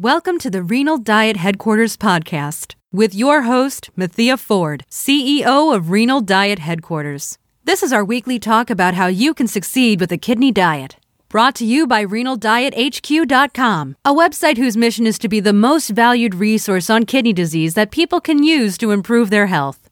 Welcome 0.00 0.38
to 0.38 0.48
the 0.48 0.62
Renal 0.62 0.98
Diet 0.98 1.36
Headquarters 1.36 1.96
podcast 1.96 2.76
with 2.92 3.16
your 3.16 3.42
host, 3.42 3.90
Mathea 3.98 4.38
Ford, 4.38 4.84
CEO 4.88 5.74
of 5.74 5.90
Renal 5.90 6.20
Diet 6.20 6.60
Headquarters. 6.60 7.36
This 7.64 7.82
is 7.82 7.92
our 7.92 8.04
weekly 8.04 8.38
talk 8.38 8.70
about 8.70 8.94
how 8.94 9.08
you 9.08 9.34
can 9.34 9.48
succeed 9.48 9.98
with 9.98 10.12
a 10.12 10.16
kidney 10.16 10.52
diet. 10.52 10.98
Brought 11.28 11.56
to 11.56 11.64
you 11.64 11.88
by 11.88 12.04
RenalDietHQ.com, 12.04 13.96
a 14.04 14.14
website 14.14 14.56
whose 14.56 14.76
mission 14.76 15.04
is 15.04 15.18
to 15.18 15.28
be 15.28 15.40
the 15.40 15.52
most 15.52 15.90
valued 15.90 16.36
resource 16.36 16.88
on 16.88 17.04
kidney 17.04 17.32
disease 17.32 17.74
that 17.74 17.90
people 17.90 18.20
can 18.20 18.44
use 18.44 18.78
to 18.78 18.92
improve 18.92 19.30
their 19.30 19.48
health. 19.48 19.90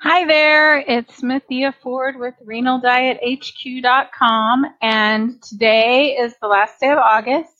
Hi 0.00 0.24
there, 0.24 0.78
it's 0.78 1.22
Mathea 1.22 1.74
Ford 1.82 2.18
with 2.18 2.34
RenalDietHQ.com, 2.44 4.66
and 4.80 5.42
today 5.42 6.16
is 6.16 6.36
the 6.40 6.46
last 6.46 6.78
day 6.78 6.90
of 6.90 6.98
August, 6.98 7.57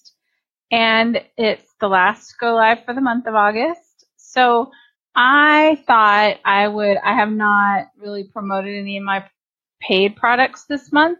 and 0.70 1.20
it's 1.36 1.74
the 1.80 1.88
last 1.88 2.34
go 2.38 2.54
live 2.54 2.84
for 2.84 2.94
the 2.94 3.00
month 3.00 3.26
of 3.26 3.34
August. 3.34 4.06
So 4.16 4.70
I 5.14 5.82
thought 5.86 6.36
I 6.44 6.68
would, 6.68 6.96
I 6.98 7.14
have 7.14 7.30
not 7.30 7.86
really 7.98 8.24
promoted 8.24 8.78
any 8.78 8.98
of 8.98 9.04
my 9.04 9.24
paid 9.80 10.16
products 10.16 10.64
this 10.68 10.92
month, 10.92 11.18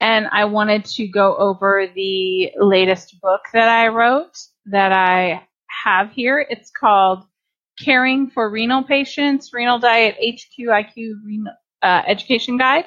and 0.00 0.26
I 0.30 0.46
wanted 0.46 0.84
to 0.86 1.06
go 1.06 1.36
over 1.36 1.86
the 1.94 2.52
latest 2.58 3.20
book 3.20 3.42
that 3.52 3.68
I 3.68 3.88
wrote 3.88 4.36
that 4.66 4.92
I 4.92 5.46
have 5.84 6.10
here. 6.12 6.44
It's 6.48 6.70
called 6.70 7.24
Caring 7.78 8.30
for 8.30 8.50
Renal 8.50 8.82
Patients, 8.82 9.50
Renal 9.52 9.78
Diet 9.78 10.16
HQIQ 10.22 11.14
Renal, 11.24 11.54
uh, 11.82 12.02
Education 12.06 12.58
Guide. 12.58 12.84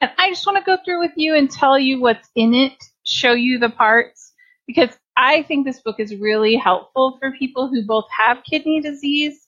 And 0.00 0.10
I 0.18 0.28
just 0.30 0.46
want 0.46 0.58
to 0.58 0.64
go 0.64 0.78
through 0.84 1.00
with 1.00 1.12
you 1.16 1.34
and 1.34 1.50
tell 1.50 1.78
you 1.78 2.00
what's 2.00 2.28
in 2.34 2.54
it, 2.54 2.72
show 3.04 3.32
you 3.32 3.58
the 3.58 3.68
parts, 3.68 4.32
because 4.66 4.90
I 5.16 5.42
think 5.42 5.66
this 5.66 5.80
book 5.80 6.00
is 6.00 6.16
really 6.16 6.56
helpful 6.56 7.18
for 7.20 7.32
people 7.32 7.68
who 7.68 7.86
both 7.86 8.06
have 8.18 8.42
kidney 8.48 8.80
disease 8.80 9.46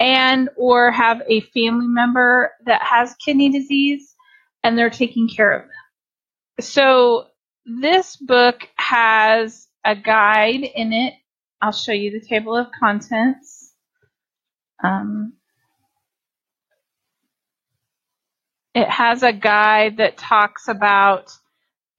and 0.00 0.48
or 0.56 0.90
have 0.90 1.22
a 1.28 1.40
family 1.40 1.86
member 1.86 2.52
that 2.66 2.82
has 2.82 3.14
kidney 3.16 3.50
disease 3.50 4.14
and 4.64 4.76
they're 4.76 4.90
taking 4.90 5.28
care 5.28 5.52
of 5.52 5.62
them. 5.62 5.70
So 6.60 7.26
this 7.66 8.16
book 8.16 8.68
has 8.76 9.68
a 9.84 9.94
guide 9.94 10.62
in 10.62 10.92
it. 10.92 11.14
I'll 11.60 11.72
show 11.72 11.92
you 11.92 12.10
the 12.10 12.26
table 12.26 12.56
of 12.56 12.68
contents. 12.78 13.72
Um, 14.82 15.34
it 18.74 18.88
has 18.88 19.22
a 19.22 19.32
guide 19.32 19.98
that 19.98 20.16
talks 20.16 20.68
about 20.68 21.30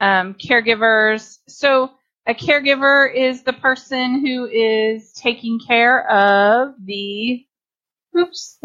um, 0.01 0.33
caregivers. 0.33 1.37
So 1.47 1.91
a 2.27 2.33
caregiver 2.33 3.13
is 3.13 3.43
the 3.43 3.53
person 3.53 4.25
who 4.25 4.47
is 4.47 5.13
taking 5.13 5.59
care 5.59 6.09
of 6.09 6.75
the. 6.83 7.45
Oops, 8.17 8.59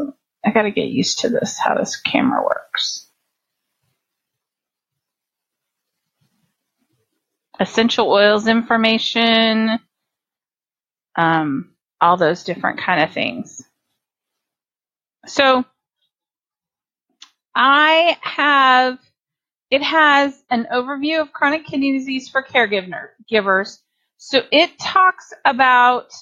I 0.45 0.51
got 0.53 0.63
to 0.63 0.71
get 0.71 0.89
used 0.89 1.21
to 1.21 1.31
this, 1.31 1.59
how 1.59 1.75
this 1.75 1.97
camera 2.01 2.43
works. 2.43 3.09
essential 7.61 8.11
oils 8.11 8.47
information, 8.47 9.79
um, 11.17 11.73
all 12.01 12.17
those 12.17 12.45
different 12.45 12.81
kind 12.81 13.03
of 13.03 13.13
things. 13.13 13.63
So 15.27 15.65
I 17.55 18.17
have, 18.23 18.99
it 19.71 19.83
has 19.83 20.43
an 20.51 20.67
overview 20.73 21.21
of 21.21 21.33
chronic 21.33 21.67
kidney 21.67 21.93
disease 21.93 22.29
for 22.29 22.43
caregivers. 22.43 23.79
So 24.17 24.43
it 24.51 24.79
talks 24.79 25.33
about 25.45 26.13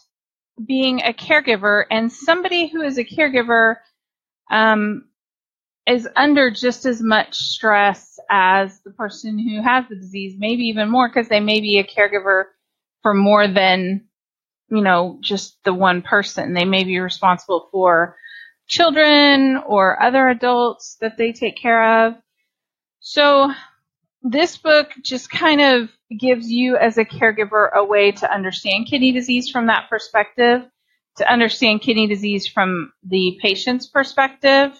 being 0.64 1.00
a 1.02 1.12
caregiver 1.12 1.84
and 1.90 2.12
somebody 2.12 2.66
who 2.66 2.82
is 2.82 2.98
a 2.98 3.04
caregiver 3.04 3.76
um, 4.50 5.04
is 5.86 6.08
under 6.16 6.50
just 6.50 6.86
as 6.86 7.00
much 7.02 7.36
stress 7.36 8.18
as 8.30 8.80
the 8.80 8.90
person 8.90 9.38
who 9.38 9.62
has 9.62 9.84
the 9.88 9.96
disease, 9.96 10.34
maybe 10.38 10.64
even 10.64 10.90
more 10.90 11.08
because 11.08 11.28
they 11.28 11.40
may 11.40 11.60
be 11.60 11.78
a 11.78 11.84
caregiver 11.84 12.44
for 13.02 13.14
more 13.14 13.46
than, 13.46 14.06
you 14.68 14.82
know, 14.82 15.18
just 15.20 15.62
the 15.64 15.74
one 15.74 16.02
person. 16.02 16.54
They 16.54 16.64
may 16.64 16.84
be 16.84 16.98
responsible 16.98 17.68
for 17.70 18.16
children 18.66 19.58
or 19.66 20.02
other 20.02 20.28
adults 20.28 20.96
that 21.00 21.16
they 21.16 21.32
take 21.32 21.56
care 21.56 22.06
of. 22.08 22.14
So 23.08 23.52
this 24.20 24.56
book 24.56 24.90
just 25.00 25.30
kind 25.30 25.60
of 25.60 25.90
gives 26.18 26.50
you 26.50 26.76
as 26.76 26.98
a 26.98 27.04
caregiver 27.04 27.72
a 27.72 27.84
way 27.84 28.10
to 28.10 28.28
understand 28.28 28.88
kidney 28.88 29.12
disease 29.12 29.48
from 29.48 29.68
that 29.68 29.88
perspective, 29.88 30.62
to 31.18 31.32
understand 31.32 31.82
kidney 31.82 32.08
disease 32.08 32.48
from 32.48 32.92
the 33.04 33.38
patient's 33.40 33.86
perspective 33.86 34.76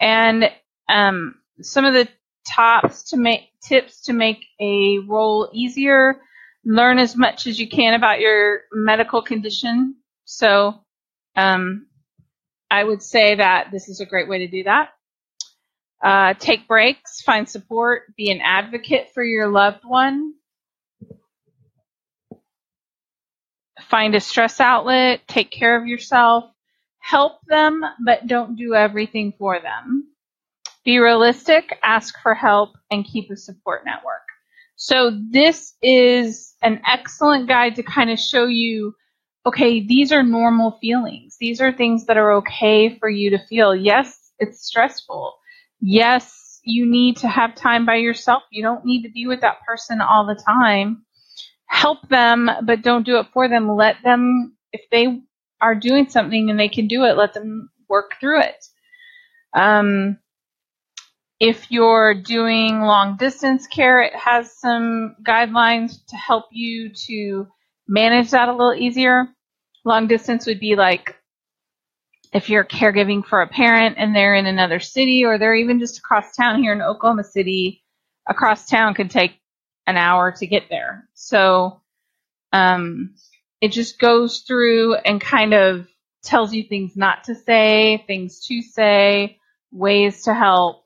and 0.00 0.50
um, 0.88 1.36
some 1.60 1.84
of 1.84 1.94
the 1.94 2.08
tops 2.48 3.10
to 3.10 3.16
make 3.16 3.42
tips 3.62 4.00
to 4.06 4.12
make 4.12 4.44
a 4.60 4.98
role 5.08 5.48
easier. 5.52 6.20
Learn 6.64 6.98
as 6.98 7.14
much 7.14 7.46
as 7.46 7.60
you 7.60 7.68
can 7.68 7.94
about 7.94 8.18
your 8.18 8.62
medical 8.72 9.22
condition. 9.22 9.94
So, 10.24 10.80
um, 11.36 11.86
I 12.72 12.82
would 12.82 13.02
say 13.04 13.36
that 13.36 13.68
this 13.70 13.88
is 13.88 14.00
a 14.00 14.06
great 14.06 14.28
way 14.28 14.38
to 14.38 14.48
do 14.48 14.64
that. 14.64 14.88
Uh, 16.02 16.34
take 16.34 16.66
breaks, 16.66 17.22
find 17.22 17.48
support, 17.48 18.14
be 18.16 18.30
an 18.30 18.40
advocate 18.42 19.10
for 19.14 19.22
your 19.22 19.48
loved 19.48 19.84
one. 19.84 20.34
Find 23.82 24.14
a 24.14 24.20
stress 24.20 24.60
outlet, 24.60 25.20
take 25.28 25.50
care 25.50 25.80
of 25.80 25.86
yourself, 25.86 26.44
help 26.98 27.40
them, 27.46 27.84
but 28.04 28.26
don't 28.26 28.56
do 28.56 28.74
everything 28.74 29.32
for 29.38 29.60
them. 29.60 30.08
Be 30.84 30.98
realistic, 30.98 31.78
ask 31.82 32.14
for 32.22 32.34
help, 32.34 32.70
and 32.90 33.04
keep 33.04 33.30
a 33.30 33.36
support 33.36 33.84
network. 33.84 34.22
So 34.76 35.16
this 35.30 35.74
is 35.82 36.54
an 36.62 36.80
excellent 36.86 37.46
guide 37.46 37.76
to 37.76 37.84
kind 37.84 38.10
of 38.10 38.18
show 38.18 38.46
you, 38.46 38.94
okay, 39.46 39.86
these 39.86 40.10
are 40.10 40.24
normal 40.24 40.78
feelings. 40.80 41.36
These 41.38 41.60
are 41.60 41.72
things 41.72 42.06
that 42.06 42.16
are 42.16 42.32
okay 42.38 42.98
for 42.98 43.08
you 43.08 43.30
to 43.30 43.46
feel. 43.46 43.76
Yes, 43.76 44.32
it's 44.40 44.66
stressful. 44.66 45.34
Yes, 45.82 46.60
you 46.64 46.86
need 46.86 47.18
to 47.18 47.28
have 47.28 47.56
time 47.56 47.86
by 47.86 47.96
yourself. 47.96 48.44
You 48.52 48.64
don't 48.64 48.86
need 48.86 49.04
to 49.04 49.10
be 49.12 49.28
with 49.28 49.42
that 49.42 49.62
person 49.66 50.02
all 50.02 50.26
the 50.26 50.36
time. 50.36 51.04
Help 51.66 52.08
them, 52.08 52.50
but 52.64 52.82
don't 52.82 53.06
do 53.06 53.18
it 53.18 53.28
for 53.32 53.48
them. 53.48 53.68
Let 53.70 53.96
them, 54.04 54.56
if 54.72 54.82
they 54.92 55.22
are 55.60 55.74
doing 55.76 56.08
something 56.08 56.50
and 56.50 56.60
they 56.60 56.68
can 56.68 56.88
do 56.88 57.04
it, 57.04 57.16
let 57.16 57.34
them 57.34 57.70
work 57.88 58.12
through 58.20 58.42
it. 58.42 58.64
Um, 59.54 60.18
if 61.40 61.70
you're 61.70 62.14
doing 62.14 62.80
long 62.82 63.16
distance 63.16 63.66
care, 63.66 64.02
it 64.02 64.14
has 64.14 64.58
some 64.58 65.16
guidelines 65.22 65.98
to 66.08 66.16
help 66.16 66.46
you 66.52 66.90
to 67.08 67.46
manage 67.88 68.30
that 68.30 68.48
a 68.48 68.52
little 68.52 68.74
easier. 68.74 69.26
Long 69.84 70.06
distance 70.06 70.46
would 70.46 70.60
be 70.60 70.76
like 70.76 71.16
if 72.32 72.48
you're 72.48 72.64
caregiving 72.64 73.24
for 73.24 73.42
a 73.42 73.48
parent 73.48 73.96
and 73.98 74.14
they're 74.14 74.34
in 74.34 74.46
another 74.46 74.80
city 74.80 75.24
or 75.24 75.38
they're 75.38 75.54
even 75.54 75.78
just 75.78 75.98
across 75.98 76.34
town 76.34 76.62
here 76.62 76.72
in 76.72 76.82
Oklahoma 76.82 77.24
City, 77.24 77.82
across 78.28 78.66
town 78.66 78.94
could 78.94 79.10
take 79.10 79.32
an 79.86 79.96
hour 79.96 80.32
to 80.32 80.46
get 80.46 80.64
there. 80.70 81.08
So, 81.14 81.82
um, 82.52 83.14
it 83.60 83.72
just 83.72 83.98
goes 83.98 84.40
through 84.40 84.94
and 84.94 85.20
kind 85.20 85.54
of 85.54 85.86
tells 86.24 86.52
you 86.52 86.64
things 86.64 86.96
not 86.96 87.24
to 87.24 87.34
say, 87.34 88.02
things 88.06 88.46
to 88.46 88.62
say, 88.62 89.38
ways 89.70 90.22
to 90.24 90.34
help. 90.34 90.84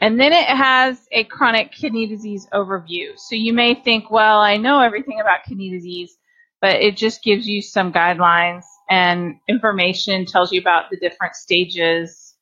And 0.00 0.18
then 0.20 0.32
it 0.32 0.46
has 0.46 1.08
a 1.10 1.24
chronic 1.24 1.72
kidney 1.72 2.06
disease 2.06 2.46
overview. 2.52 3.18
So 3.18 3.34
you 3.34 3.52
may 3.52 3.74
think, 3.74 4.10
well, 4.10 4.38
I 4.38 4.56
know 4.56 4.80
everything 4.80 5.20
about 5.20 5.44
kidney 5.48 5.70
disease, 5.70 6.16
but 6.60 6.76
it 6.76 6.96
just 6.96 7.22
gives 7.22 7.48
you 7.48 7.62
some 7.62 7.92
guidelines 7.92 8.64
and 8.90 9.36
information, 9.48 10.26
tells 10.26 10.52
you 10.52 10.60
about 10.60 10.90
the 10.90 10.96
different 10.98 11.34
stages. 11.36 12.34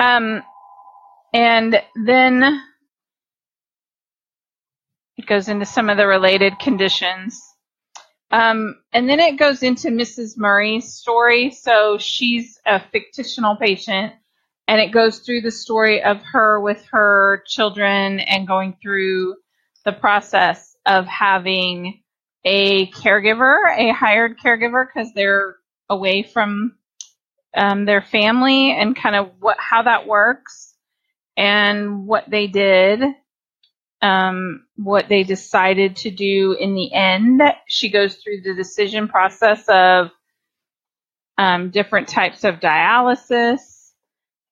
Um, 0.00 0.42
and 1.34 1.82
then 2.04 2.62
it 5.16 5.26
goes 5.26 5.48
into 5.48 5.66
some 5.66 5.90
of 5.90 5.96
the 5.96 6.06
related 6.06 6.58
conditions. 6.58 7.40
Um, 8.30 8.76
and 8.92 9.08
then 9.08 9.20
it 9.20 9.38
goes 9.38 9.62
into 9.62 9.88
Mrs. 9.88 10.36
Murray's 10.36 10.92
story. 10.94 11.50
So 11.50 11.98
she's 11.98 12.60
a 12.66 12.80
fictional 12.80 13.56
patient, 13.56 14.14
and 14.68 14.82
it 14.82 14.92
goes 14.92 15.20
through 15.20 15.40
the 15.40 15.50
story 15.50 16.02
of 16.02 16.20
her 16.32 16.60
with 16.60 16.84
her 16.92 17.42
children 17.46 18.20
and 18.20 18.46
going 18.46 18.76
through 18.80 19.34
the 19.86 19.92
process 19.92 20.76
of 20.84 21.06
having 21.06 22.02
a 22.44 22.86
caregiver, 22.88 23.56
a 23.76 23.92
hired 23.92 24.38
caregiver, 24.38 24.86
because 24.86 25.12
they're 25.14 25.56
away 25.88 26.22
from 26.22 26.76
um, 27.56 27.86
their 27.86 28.02
family, 28.02 28.70
and 28.72 28.94
kind 28.94 29.16
of 29.16 29.30
what 29.40 29.56
how 29.58 29.82
that 29.82 30.06
works 30.06 30.74
and 31.34 32.06
what 32.06 32.28
they 32.28 32.46
did, 32.46 33.02
um, 34.02 34.66
what 34.76 35.08
they 35.08 35.22
decided 35.22 35.96
to 35.96 36.10
do 36.10 36.52
in 36.60 36.74
the 36.74 36.92
end. 36.92 37.40
She 37.66 37.88
goes 37.88 38.16
through 38.16 38.42
the 38.42 38.54
decision 38.54 39.08
process 39.08 39.64
of 39.66 40.10
um, 41.38 41.70
different 41.70 42.08
types 42.08 42.44
of 42.44 42.56
dialysis 42.56 43.77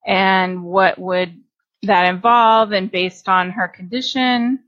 and 0.06 0.62
what 0.62 0.99
would 0.99 1.43
that 1.82 2.08
involve, 2.08 2.73
and 2.73 2.91
based 2.91 3.29
on 3.29 3.50
her 3.50 3.69
condition. 3.69 4.61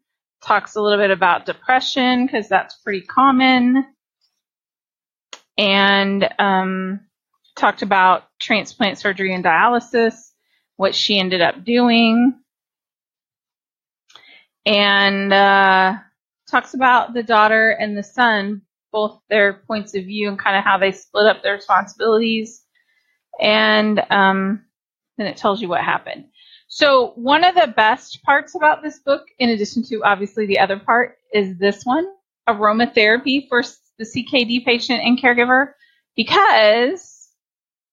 Talks 0.43 0.77
a 0.77 0.81
little 0.81 0.99
bit 0.99 1.11
about 1.11 1.47
depression 1.47 2.27
because 2.27 2.49
that's 2.49 2.77
pretty 2.77 3.01
common, 3.01 3.85
and 5.57 6.29
um, 6.39 7.01
talked 7.57 7.83
about 7.83 8.25
transplant 8.39 8.99
surgery 8.99 9.35
and 9.35 9.45
dialysis, 9.45 10.15
what 10.77 10.95
she 10.95 11.19
ended 11.19 11.41
up 11.41 11.65
doing, 11.65 12.39
and 14.65 15.33
uh, 15.33 15.97
talks 16.49 16.75
about 16.75 17.15
the 17.15 17.23
daughter 17.25 17.71
and 17.71 17.97
the 17.97 18.05
son, 18.05 18.63
both 18.93 19.21
their 19.29 19.55
points 19.55 19.95
of 19.97 20.05
view 20.05 20.29
and 20.29 20.39
kind 20.39 20.57
of 20.57 20.65
how 20.65 20.79
they 20.79 20.93
split 20.93 21.27
up 21.27 21.43
their 21.43 21.55
responsibilities. 21.55 22.63
And 23.41 24.01
um, 24.11 24.65
then 25.19 25.27
it 25.27 25.37
tells 25.37 25.61
you 25.61 25.69
what 25.69 25.83
happened. 25.83 26.27
So, 26.69 27.13
one 27.17 27.45
of 27.45 27.55
the 27.55 27.73
best 27.75 28.23
parts 28.23 28.55
about 28.55 28.83
this 28.83 28.99
book, 28.99 29.27
in 29.39 29.49
addition 29.49 29.83
to 29.85 30.05
obviously 30.05 30.47
the 30.47 30.59
other 30.59 30.79
part, 30.79 31.17
is 31.33 31.59
this 31.59 31.85
one 31.85 32.07
aromatherapy 32.49 33.49
for 33.49 33.63
the 33.99 34.05
CKD 34.05 34.65
patient 34.65 35.01
and 35.03 35.19
caregiver, 35.19 35.73
because 36.15 37.31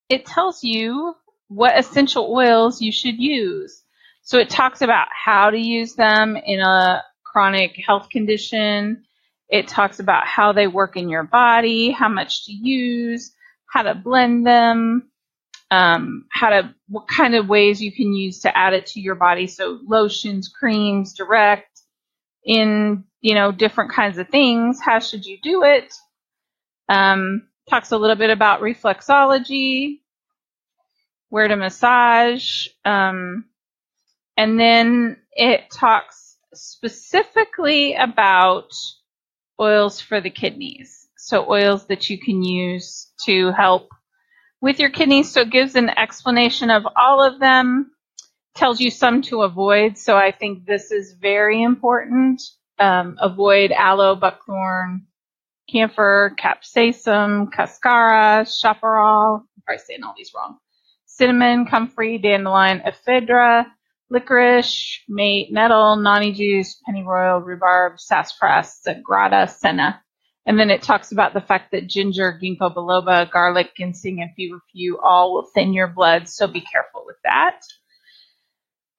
it 0.10 0.26
tells 0.26 0.64
you 0.64 1.16
what 1.48 1.78
essential 1.78 2.32
oils 2.32 2.82
you 2.82 2.92
should 2.92 3.18
use. 3.18 3.82
So, 4.24 4.40
it 4.40 4.50
talks 4.50 4.82
about 4.82 5.08
how 5.12 5.52
to 5.52 5.58
use 5.58 5.96
them 5.96 6.36
in 6.36 6.60
a 6.60 7.02
chronic 7.24 7.78
health 7.78 8.10
condition. 8.10 9.06
It 9.48 9.68
talks 9.68 10.00
about 10.00 10.28
how 10.28 10.52
they 10.52 10.68
work 10.68 10.98
in 10.98 11.08
your 11.10 11.24
body, 11.24 11.92
how 11.92 12.10
much 12.10 12.46
to 12.46 12.52
use, 12.52 13.32
how 13.68 13.84
to 13.84 13.96
blend 13.96 14.46
them, 14.46 15.10
um, 15.72 16.26
how 16.32 16.50
to 16.50 16.74
what 16.88 17.08
kind 17.08 17.36
of 17.36 17.50
ways 17.50 17.82
you 17.82 17.92
can 17.92 18.14
use 18.14 18.42
to 18.42 18.58
add 18.58 18.74
it 18.74 18.88
to 18.88 19.02
your 19.02 19.16
body. 19.16 19.48
So 19.48 19.80
lotions, 19.86 20.48
creams, 20.48 21.14
direct, 21.14 21.82
in 22.44 23.04
you 23.22 23.34
know 23.34 23.52
different 23.52 23.92
kinds 23.92 24.18
of 24.18 24.30
things. 24.30 24.80
How 24.82 25.00
should 25.00 25.26
you 25.26 25.38
do 25.42 25.64
it? 25.64 25.94
Um, 26.88 27.48
talks 27.70 27.92
a 27.92 27.98
little 27.98 28.16
bit 28.16 28.30
about 28.30 28.62
reflexology, 28.62 30.02
where 31.30 31.48
to 31.48 31.56
massage, 31.56 32.68
um, 32.86 33.46
and 34.38 34.60
then 34.60 35.18
it 35.32 35.72
talks 35.72 36.38
specifically 36.54 37.96
about 37.96 38.72
oils 39.60 40.00
for 40.00 40.22
the 40.22 40.30
kidneys. 40.30 41.08
So 41.18 41.50
oils 41.50 41.88
that 41.88 42.10
you 42.10 42.20
can 42.20 42.44
use 42.44 43.12
to 43.26 43.52
help 43.52 43.90
with 44.66 44.80
your 44.80 44.90
kidneys. 44.90 45.32
So 45.32 45.42
it 45.42 45.52
gives 45.52 45.76
an 45.76 45.90
explanation 45.90 46.72
of 46.72 46.88
all 46.98 47.24
of 47.24 47.40
them, 47.40 47.92
tells 48.56 48.82
you 48.82 48.90
some 48.90 49.22
to 49.22 49.44
avoid. 49.44 49.96
So 49.96 50.18
I 50.18 50.32
think 50.32 50.66
this 50.66 50.90
is 50.92 51.16
very 51.22 51.62
important. 51.62 52.42
Um, 52.80 53.16
avoid 53.22 53.72
aloe, 53.72 54.16
buckthorn, 54.16 55.06
camphor, 55.70 56.36
capsaicin, 56.40 57.52
cascara, 57.54 58.48
chaparral. 58.48 59.44
I'm 59.56 59.62
probably 59.64 59.84
saying 59.86 60.04
all 60.04 60.16
these 60.18 60.32
wrong. 60.36 60.58
Cinnamon, 61.06 61.68
comfrey, 61.68 62.18
dandelion, 62.18 62.82
ephedra, 62.88 63.68
licorice, 64.10 64.98
mate, 65.08 65.54
nettle, 65.54 65.98
noni 65.98 66.34
juice, 66.34 66.82
pennyroyal, 66.88 67.40
rhubarb, 67.40 68.00
sassafras, 68.00 68.82
sagrada, 68.84 69.48
senna. 69.48 70.02
And 70.46 70.60
then 70.60 70.70
it 70.70 70.84
talks 70.84 71.12
about 71.12 71.34
the 71.34 71.42
fact 71.42 71.72
that 71.72 71.88
ginger, 71.88 72.40
ginkgo 72.42 72.74
biloba, 72.74 73.30
garlic, 73.30 73.76
ginseng, 73.76 74.22
and 74.22 74.32
feverfew 74.36 75.00
all 75.04 75.34
will 75.34 75.50
thin 75.54 75.74
your 75.74 75.88
blood, 75.88 76.30
so 76.30 76.46
be 76.48 76.62
careful 76.62 77.04
with 77.06 77.18
that. 77.24 77.62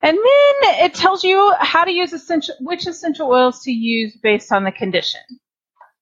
And 0.03 0.17
then 0.17 0.85
it 0.85 0.95
tells 0.95 1.25
you 1.25 1.53
how 1.59 1.85
to 1.85 1.91
use 1.93 2.13
essential, 2.13 2.55
which 2.61 2.87
essential 2.87 3.29
oils 3.29 3.63
to 3.63 3.71
use 3.73 4.17
based 4.23 4.53
on 4.53 4.65
the 4.65 4.73
condition. 4.73 5.21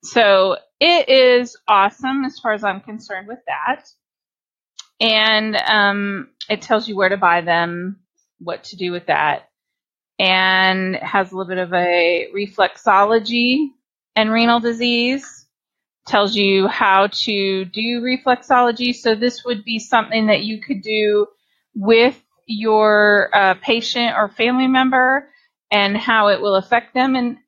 So 0.02 0.56
it 0.80 1.08
is 1.08 1.56
awesome 1.68 2.24
as 2.24 2.38
far 2.38 2.52
as 2.52 2.64
I'm 2.64 2.80
concerned 2.80 3.28
with 3.28 3.38
that. 3.46 3.84
And 5.00 5.56
um, 5.56 6.28
it 6.48 6.62
tells 6.62 6.88
you 6.88 6.96
where 6.96 7.08
to 7.08 7.16
buy 7.16 7.40
them, 7.40 8.00
what 8.38 8.64
to 8.64 8.76
do 8.76 8.92
with 8.92 9.06
that, 9.06 9.48
and 10.18 10.96
has 10.96 11.32
a 11.32 11.36
little 11.36 11.48
bit 11.48 11.58
of 11.58 11.72
a 11.72 12.28
reflexology 12.34 13.70
and 14.16 14.30
renal 14.30 14.60
disease, 14.60 15.46
tells 16.06 16.36
you 16.36 16.68
how 16.68 17.08
to 17.08 17.64
do 17.64 18.00
reflexology. 18.00 18.94
So 18.94 19.14
this 19.14 19.44
would 19.44 19.64
be 19.64 19.78
something 19.78 20.26
that 20.26 20.42
you 20.42 20.60
could 20.60 20.82
do 20.82 21.26
with 21.74 22.20
your 22.46 23.30
uh, 23.32 23.54
patient 23.54 24.14
or 24.16 24.28
family 24.28 24.66
member 24.66 25.28
and 25.70 25.96
how 25.96 26.28
it 26.28 26.40
will 26.40 26.56
affect 26.56 26.94
them. 26.94 27.16
And 27.16 27.38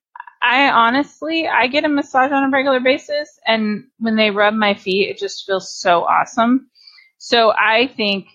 I 0.43 0.71
honestly, 0.71 1.47
I 1.49 1.67
get 1.67 1.85
a 1.85 1.89
massage 1.89 2.33
on 2.33 2.45
a 2.45 2.51
regular 2.51 2.81
basis, 2.81 3.39
and 3.47 3.85
when 3.99 4.17
they 4.17 4.31
rub 4.31 4.55
my 4.55 4.75
feet, 4.75 5.11
it 5.11 5.19
just 5.19 5.45
feels 5.45 5.75
so 5.75 6.05
awesome. 6.05 6.71
So 7.19 7.53
I 7.53 7.89
think 7.89 8.29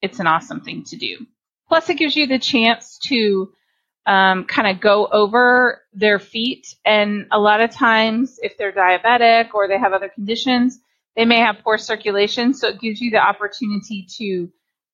it's 0.00 0.20
an 0.20 0.26
awesome 0.26 0.60
thing 0.60 0.84
to 0.84 0.96
do. 0.96 1.26
Plus, 1.68 1.88
it 1.88 1.98
gives 1.98 2.14
you 2.14 2.26
the 2.26 2.38
chance 2.38 2.98
to 3.04 3.52
um, 4.06 4.44
kind 4.44 4.68
of 4.68 4.80
go 4.82 5.06
over 5.06 5.82
their 5.92 6.18
feet. 6.18 6.74
And 6.84 7.26
a 7.32 7.38
lot 7.38 7.60
of 7.60 7.70
times, 7.70 8.38
if 8.42 8.56
they're 8.56 8.72
diabetic 8.72 9.54
or 9.54 9.68
they 9.68 9.78
have 9.78 9.92
other 9.92 10.08
conditions, 10.08 10.78
they 11.16 11.24
may 11.24 11.38
have 11.38 11.62
poor 11.62 11.78
circulation. 11.78 12.54
So 12.54 12.68
it 12.68 12.80
gives 12.80 13.00
you 13.00 13.10
the 13.10 13.24
opportunity 13.24 14.06
to 14.18 14.50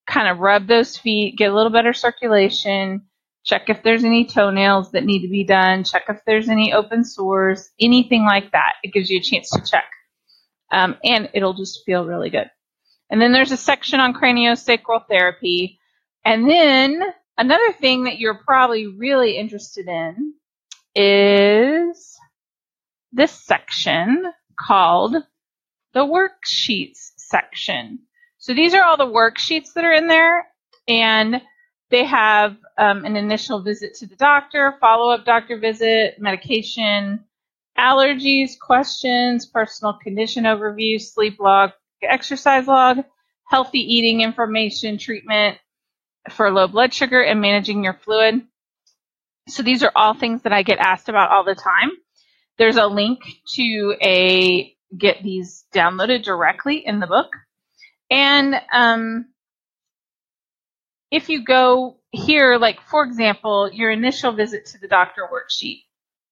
kind 0.07 0.27
of 0.27 0.39
rub 0.39 0.67
those 0.67 0.97
feet, 0.97 1.37
get 1.37 1.51
a 1.51 1.55
little 1.55 1.71
better 1.71 1.93
circulation, 1.93 3.03
check 3.43 3.69
if 3.69 3.83
there's 3.83 4.03
any 4.03 4.25
toenails 4.25 4.91
that 4.91 5.03
need 5.03 5.21
to 5.21 5.27
be 5.29 5.43
done, 5.43 5.83
check 5.83 6.03
if 6.09 6.19
there's 6.25 6.49
any 6.49 6.73
open 6.73 7.03
sores, 7.03 7.69
anything 7.79 8.23
like 8.23 8.51
that. 8.51 8.73
It 8.83 8.93
gives 8.93 9.09
you 9.09 9.19
a 9.19 9.23
chance 9.23 9.49
to 9.51 9.61
check. 9.61 9.85
Um, 10.71 10.95
and 11.03 11.29
it'll 11.33 11.53
just 11.53 11.83
feel 11.85 12.05
really 12.05 12.29
good. 12.29 12.49
And 13.09 13.21
then 13.21 13.33
there's 13.33 13.51
a 13.51 13.57
section 13.57 13.99
on 13.99 14.13
craniosacral 14.13 15.07
therapy. 15.07 15.79
And 16.23 16.49
then 16.49 17.01
Another 17.37 17.71
thing 17.73 18.03
that 18.03 18.19
you're 18.19 18.39
probably 18.45 18.87
really 18.87 19.37
interested 19.37 19.87
in 19.87 20.33
is 20.95 22.17
this 23.11 23.31
section 23.31 24.31
called 24.59 25.15
the 25.93 26.05
worksheets 26.05 27.11
section. 27.17 27.99
So 28.37 28.53
these 28.53 28.73
are 28.73 28.83
all 28.83 28.97
the 28.97 29.05
worksheets 29.05 29.73
that 29.73 29.83
are 29.85 29.93
in 29.93 30.07
there, 30.07 30.47
and 30.87 31.41
they 31.89 32.05
have 32.05 32.57
um, 32.77 33.05
an 33.05 33.15
initial 33.15 33.61
visit 33.61 33.95
to 33.95 34.07
the 34.07 34.15
doctor, 34.15 34.77
follow 34.79 35.13
up 35.13 35.25
doctor 35.25 35.57
visit, 35.59 36.15
medication, 36.19 37.23
allergies, 37.77 38.57
questions, 38.59 39.45
personal 39.45 39.93
condition 39.93 40.45
overview, 40.45 40.99
sleep 41.01 41.39
log, 41.39 41.71
exercise 42.01 42.67
log, 42.67 43.03
healthy 43.47 43.79
eating 43.79 44.21
information, 44.21 44.97
treatment, 44.97 45.57
for 46.29 46.51
low 46.51 46.67
blood 46.67 46.93
sugar 46.93 47.21
and 47.21 47.41
managing 47.41 47.83
your 47.83 47.93
fluid. 47.93 48.41
So 49.47 49.63
these 49.63 49.83
are 49.83 49.91
all 49.95 50.13
things 50.13 50.43
that 50.43 50.53
I 50.53 50.63
get 50.63 50.79
asked 50.79 51.09
about 51.09 51.31
all 51.31 51.43
the 51.43 51.55
time. 51.55 51.91
There's 52.57 52.77
a 52.77 52.85
link 52.85 53.19
to 53.55 53.95
a 54.01 54.75
get 54.97 55.23
these 55.23 55.65
downloaded 55.73 56.23
directly 56.23 56.85
in 56.85 56.99
the 56.99 57.07
book. 57.07 57.31
And 58.09 58.55
um, 58.71 59.25
if 61.09 61.29
you 61.29 61.43
go 61.43 61.97
here, 62.11 62.57
like 62.57 62.81
for 62.81 63.03
example, 63.03 63.69
your 63.71 63.89
initial 63.89 64.33
visit 64.33 64.67
to 64.67 64.79
the 64.79 64.87
doctor 64.87 65.27
worksheet, 65.31 65.83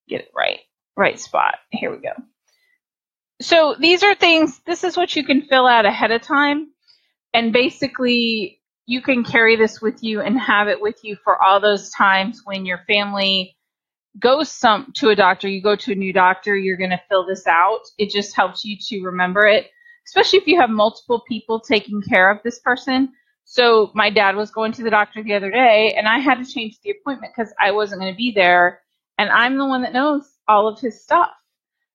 get 0.07 0.21
it 0.21 0.31
right, 0.35 0.59
right 0.95 1.19
spot. 1.19 1.55
Here 1.71 1.89
we 1.91 1.97
go. 1.97 2.11
So 3.41 3.75
these 3.79 4.03
are 4.03 4.15
things, 4.15 4.59
this 4.65 4.83
is 4.83 4.97
what 4.97 5.15
you 5.15 5.23
can 5.23 5.43
fill 5.43 5.65
out 5.65 5.85
ahead 5.85 6.11
of 6.11 6.21
time. 6.21 6.67
And 7.33 7.53
basically, 7.53 8.58
you 8.89 9.03
can 9.03 9.23
carry 9.23 9.55
this 9.55 9.79
with 9.79 10.01
you 10.01 10.19
and 10.19 10.39
have 10.39 10.67
it 10.67 10.81
with 10.81 10.95
you 11.03 11.15
for 11.23 11.39
all 11.39 11.59
those 11.59 11.91
times 11.91 12.41
when 12.45 12.65
your 12.65 12.79
family 12.87 13.55
goes 14.17 14.49
some 14.49 14.91
to 14.95 15.09
a 15.09 15.15
doctor, 15.15 15.47
you 15.47 15.61
go 15.61 15.75
to 15.75 15.91
a 15.91 15.95
new 15.95 16.11
doctor, 16.11 16.57
you're 16.57 16.75
going 16.75 16.89
to 16.89 17.01
fill 17.07 17.23
this 17.23 17.45
out. 17.45 17.81
It 17.99 18.09
just 18.09 18.35
helps 18.35 18.65
you 18.65 18.77
to 18.87 19.03
remember 19.03 19.45
it, 19.45 19.67
especially 20.07 20.39
if 20.39 20.47
you 20.47 20.59
have 20.59 20.71
multiple 20.71 21.21
people 21.27 21.59
taking 21.59 22.01
care 22.01 22.31
of 22.31 22.39
this 22.43 22.57
person. 22.61 23.09
So 23.43 23.91
my 23.93 24.09
dad 24.09 24.35
was 24.35 24.49
going 24.49 24.71
to 24.71 24.83
the 24.83 24.89
doctor 24.89 25.21
the 25.21 25.35
other 25.35 25.51
day 25.51 25.93
and 25.95 26.07
I 26.07 26.17
had 26.17 26.43
to 26.43 26.51
change 26.51 26.79
the 26.83 26.89
appointment 26.89 27.33
because 27.37 27.53
I 27.61 27.69
wasn't 27.69 28.01
going 28.01 28.11
to 28.11 28.17
be 28.17 28.31
there 28.31 28.81
and 29.19 29.29
I'm 29.29 29.59
the 29.59 29.67
one 29.67 29.83
that 29.83 29.93
knows 29.93 30.27
all 30.47 30.67
of 30.67 30.79
his 30.79 30.99
stuff. 30.99 31.29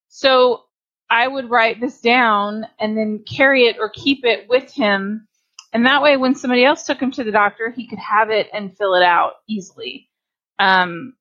So 0.07 0.63
I 1.11 1.27
would 1.27 1.51
write 1.51 1.81
this 1.81 2.01
down 2.01 2.69
and 2.79 2.97
then 2.97 3.25
carry 3.29 3.65
it 3.65 3.79
or 3.81 3.89
keep 3.89 4.25
it 4.25 4.49
with 4.49 4.73
him 4.73 5.27
and 5.75 5.87
that 5.87 6.03
way, 6.03 6.17
when 6.17 6.37
somebody 6.37 6.65
else 6.65 6.85
took 6.85 7.01
him 7.01 7.11
to 7.13 7.25
the 7.25 7.33
doctor, 7.33 7.69
he 7.69 7.89
could 7.89 7.99
have 7.99 8.31
it 8.31 8.49
and 8.53 8.77
fill 8.77 8.95
it 8.95 9.03
out 9.03 9.33
easily. 9.49 10.09
Um, 10.61 11.15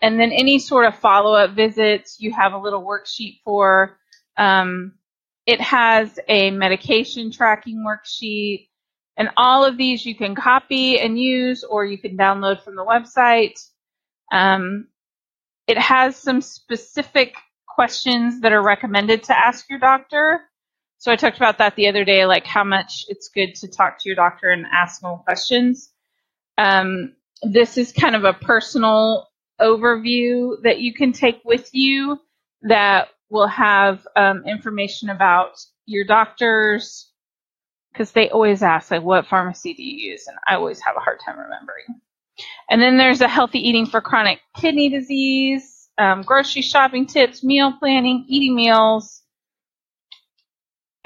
and 0.00 0.20
then 0.20 0.30
any 0.30 0.60
sort 0.60 0.86
of 0.86 0.96
follow 0.98 1.34
up 1.34 1.50
visits, 1.56 2.20
you 2.20 2.32
have 2.32 2.52
a 2.52 2.58
little 2.58 2.84
worksheet 2.84 3.40
for. 3.44 3.98
Um, 4.36 4.92
it 5.44 5.60
has 5.60 6.20
a 6.28 6.52
medication 6.52 7.32
tracking 7.32 7.84
worksheet. 7.84 8.68
And 9.16 9.30
all 9.36 9.64
of 9.64 9.76
these 9.76 10.06
you 10.06 10.14
can 10.14 10.36
copy 10.36 11.00
and 11.00 11.18
use, 11.18 11.64
or 11.64 11.84
you 11.84 11.98
can 11.98 12.16
download 12.16 12.62
from 12.62 12.76
the 12.76 12.84
website. 12.84 13.58
Um, 14.30 14.86
it 15.66 15.78
has 15.78 16.16
some 16.16 16.42
specific 16.42 17.34
questions 17.66 18.40
that 18.42 18.52
are 18.52 18.62
recommended 18.62 19.24
to 19.24 19.36
ask 19.36 19.68
your 19.68 19.80
doctor. 19.80 20.42
So 20.98 21.12
I 21.12 21.16
talked 21.16 21.36
about 21.36 21.58
that 21.58 21.76
the 21.76 21.88
other 21.88 22.04
day, 22.04 22.26
like 22.26 22.46
how 22.46 22.64
much 22.64 23.04
it's 23.08 23.28
good 23.28 23.54
to 23.56 23.68
talk 23.68 23.98
to 24.00 24.08
your 24.08 24.16
doctor 24.16 24.50
and 24.50 24.66
ask 24.72 25.00
them 25.00 25.18
questions. 25.24 25.90
Um, 26.58 27.14
this 27.42 27.76
is 27.76 27.92
kind 27.92 28.16
of 28.16 28.24
a 28.24 28.32
personal 28.32 29.28
overview 29.60 30.62
that 30.62 30.80
you 30.80 30.92
can 30.94 31.12
take 31.12 31.40
with 31.44 31.68
you 31.72 32.18
that 32.62 33.08
will 33.30 33.46
have 33.48 34.06
um, 34.16 34.44
information 34.46 35.10
about 35.10 35.58
your 35.86 36.04
doctors 36.04 37.10
because 37.92 38.12
they 38.12 38.28
always 38.30 38.62
ask 38.62 38.90
like 38.90 39.02
what 39.02 39.26
pharmacy 39.26 39.72
do 39.74 39.82
you 39.82 40.10
use 40.10 40.26
and 40.26 40.36
i 40.46 40.54
always 40.54 40.80
have 40.80 40.96
a 40.96 41.00
hard 41.00 41.18
time 41.24 41.38
remembering 41.38 42.00
and 42.68 42.82
then 42.82 42.98
there's 42.98 43.20
a 43.22 43.28
healthy 43.28 43.58
eating 43.58 43.86
for 43.86 44.00
chronic 44.00 44.40
kidney 44.56 44.88
disease 44.88 45.88
um, 45.98 46.22
grocery 46.22 46.62
shopping 46.62 47.06
tips 47.06 47.42
meal 47.42 47.72
planning 47.78 48.24
eating 48.28 48.54
meals 48.54 49.22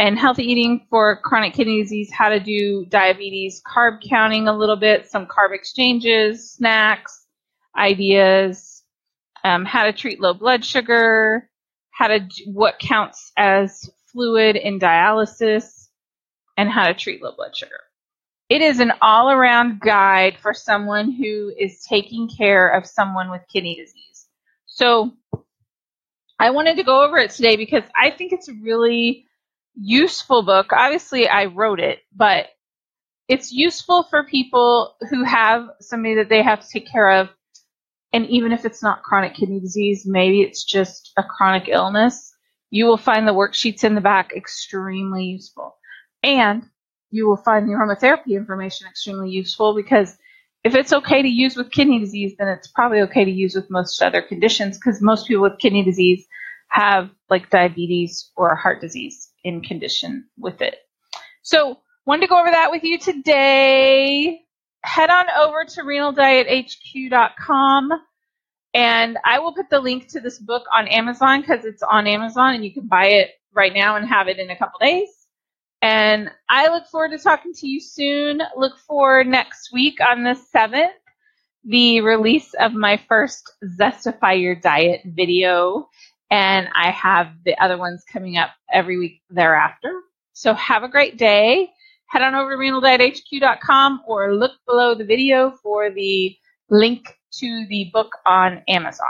and 0.01 0.19
healthy 0.19 0.43
eating 0.45 0.85
for 0.91 1.21
chronic 1.21 1.53
kidney 1.55 1.83
disease 1.83 2.11
how 2.13 2.29
to 2.29 2.41
do 2.41 2.85
diabetes 2.89 3.63
carb 3.67 3.99
counting 4.09 4.49
a 4.49 4.57
little 4.57 4.77
bit 4.77 5.09
some 5.09 5.27
carb 5.27 5.53
exchanges 5.53 6.53
snacks 6.53 7.27
ideas 7.79 8.83
um, 9.45 9.65
how 9.65 9.85
to 9.85 9.93
treat 9.93 10.21
low 10.21 10.35
blood 10.35 10.65
sugar 10.65 11.49
how 11.93 12.09
to 12.09 12.27
what 12.47 12.79
counts 12.79 13.31
as 13.37 13.91
fluid 14.13 14.57
in 14.57 14.79
dialysis, 14.79 15.89
and 16.57 16.71
how 16.71 16.87
to 16.87 16.95
treat 16.95 17.23
low 17.23 17.33
blood 17.37 17.57
sugar. 17.57 17.81
It 18.49 18.63
is 18.63 18.81
an 18.81 18.93
all 19.01 19.31
around 19.31 19.81
guide 19.81 20.37
for 20.41 20.53
someone 20.53 21.13
who 21.13 21.53
is 21.59 21.85
taking 21.89 22.29
care 22.29 22.69
of 22.69 22.87
someone 22.87 23.31
with 23.31 23.43
kidney 23.53 23.77
disease. 23.77 24.27
So 24.67 25.13
I 26.39 26.51
wanted 26.51 26.77
to 26.77 26.83
go 26.83 27.05
over 27.05 27.19
it 27.19 27.31
today 27.31 27.57
because 27.57 27.85
I 28.01 28.11
think 28.11 28.33
it's 28.33 28.49
really 28.63 29.27
useful 29.75 30.43
book. 30.43 30.73
Obviously, 30.73 31.29
I 31.29 31.47
wrote 31.47 31.81
it, 31.81 32.01
but 32.15 32.47
it's 33.29 33.53
useful 33.53 34.05
for 34.05 34.25
people 34.25 34.97
who 35.11 35.25
have 35.25 35.69
somebody 35.81 36.17
that 36.17 36.29
they 36.29 36.43
have 36.43 36.61
to 36.61 36.69
take 36.69 36.91
care 36.91 37.11
of 37.21 37.29
and 38.13 38.27
even 38.27 38.53
if 38.53 38.65
it's 38.65 38.83
not 38.83 39.03
chronic 39.03 39.35
kidney 39.35 39.61
disease, 39.61 40.05
maybe 40.07 40.43
it's 40.43 40.65
just 40.65 41.13
a 41.17 41.23
chronic 41.23 41.69
illness, 41.69 42.35
you 42.71 42.87
will 42.87 42.97
find 42.97 43.27
the 43.27 43.35
worksheets 43.35 43.85
in 43.85 43.95
the 43.95 44.01
back 44.01 44.33
extremely 44.35 45.25
useful. 45.25 45.77
And 46.23 46.65
you 47.11 47.29
will 47.29 47.37
find 47.37 47.69
the 47.69 47.73
aromatherapy 47.75 48.37
information 48.37 48.89
extremely 48.89 49.31
useful 49.31 49.75
because 49.75 50.17
if 50.65 50.75
it's 50.75 50.93
okay 50.93 51.23
to 51.23 51.29
use 51.29 51.57
with 51.57 51.71
kidney 51.71 51.99
disease, 52.01 52.35
then 52.39 52.49
it's 52.49 52.69
probably 52.69 53.01
okay 53.03 53.25
to 53.25 53.31
use 53.31 53.55
with 53.55 53.71
most 53.71 54.03
other 54.03 54.23
conditions 54.23 54.77
because 54.77 55.01
most 55.01 55.27
people 55.27 55.43
with 55.43 55.59
kidney 55.59 55.85
disease 55.85 56.27
have 56.69 57.11
like 57.31 57.51
diabetes 57.51 58.31
or 58.37 58.55
heart 58.55 58.81
disease 58.81 59.30
in 59.45 59.63
condition 59.63 60.29
with 60.39 60.63
it. 60.63 60.77
So, 61.43 61.79
wanted 62.07 62.23
to 62.23 62.29
go 62.29 62.41
over 62.41 62.51
that 62.51 62.71
with 62.71 62.85
you 62.85 62.99
today 62.99 64.41
head 64.83 65.11
on 65.11 65.27
over 65.39 65.65
to 65.65 65.83
renaldiethq.com 65.83 67.93
and 68.73 69.19
I 69.25 69.41
will 69.41 69.53
put 69.53 69.69
the 69.69 69.81
link 69.81 70.07
to 70.09 70.21
this 70.21 70.39
book 70.39 70.65
on 70.73 70.87
Amazon 70.89 71.41
because 71.41 71.65
it's 71.65 71.83
on 71.83 72.07
Amazon 72.07 72.55
and 72.55 72.65
you 72.65 72.73
can 72.73 72.87
buy 72.87 73.07
it 73.07 73.31
right 73.53 73.75
now 73.75 73.97
and 73.97 74.07
have 74.07 74.29
it 74.29 74.39
in 74.39 74.49
a 74.49 74.57
couple 74.57 74.79
days. 74.81 75.09
And 75.83 76.31
I 76.49 76.69
look 76.69 76.87
forward 76.87 77.11
to 77.11 77.19
talking 77.19 77.53
to 77.55 77.67
you 77.67 77.81
soon. 77.81 78.41
Look 78.57 78.79
for 78.87 79.25
next 79.25 79.73
week 79.73 79.99
on 80.01 80.23
the 80.23 80.39
7th, 80.55 80.93
the 81.65 82.03
release 82.03 82.55
of 82.55 82.75
my 82.75 83.01
first 83.09 83.51
Zestify 83.65 84.41
Your 84.41 84.55
Diet 84.55 85.01
video. 85.05 85.89
And 86.31 86.69
I 86.75 86.91
have 86.91 87.33
the 87.45 87.59
other 87.63 87.77
ones 87.77 88.05
coming 88.11 88.37
up 88.37 88.51
every 88.73 88.99
week 88.99 89.21
thereafter. 89.31 90.01
So 90.33 90.55
have 90.55 90.85
a 90.85 90.89
great 90.89 91.19
day 91.19 91.71
head 92.11 92.23
on 92.23 92.35
over 92.35 92.51
to 92.51 92.57
renaldiethq.com 92.57 94.03
or 94.07 94.35
look 94.35 94.53
below 94.67 94.95
the 94.95 95.05
video 95.05 95.53
for 95.63 95.91
the 95.91 96.37
link 96.69 97.17
to 97.33 97.67
the 97.69 97.89
book 97.93 98.17
on 98.27 98.63
Amazon. 98.69 99.07